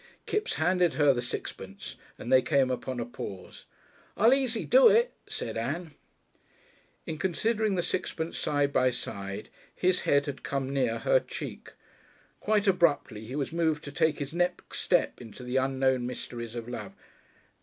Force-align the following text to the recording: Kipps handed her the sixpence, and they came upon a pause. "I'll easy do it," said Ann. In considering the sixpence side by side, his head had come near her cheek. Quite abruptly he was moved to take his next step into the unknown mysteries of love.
Kipps 0.25 0.55
handed 0.55 0.95
her 0.95 1.13
the 1.13 1.21
sixpence, 1.21 1.95
and 2.17 2.33
they 2.33 2.41
came 2.41 2.71
upon 2.71 2.99
a 2.99 3.05
pause. 3.05 3.65
"I'll 4.17 4.33
easy 4.33 4.65
do 4.65 4.87
it," 4.87 5.13
said 5.27 5.57
Ann. 5.57 5.93
In 7.05 7.19
considering 7.19 7.75
the 7.75 7.83
sixpence 7.83 8.35
side 8.35 8.73
by 8.73 8.89
side, 8.89 9.49
his 9.75 10.01
head 10.01 10.25
had 10.25 10.41
come 10.41 10.71
near 10.73 10.97
her 10.97 11.19
cheek. 11.19 11.73
Quite 12.39 12.65
abruptly 12.65 13.25
he 13.25 13.35
was 13.35 13.53
moved 13.53 13.83
to 13.83 13.91
take 13.91 14.17
his 14.17 14.33
next 14.33 14.79
step 14.79 15.21
into 15.21 15.43
the 15.43 15.57
unknown 15.57 16.07
mysteries 16.07 16.55
of 16.55 16.67
love. 16.67 16.93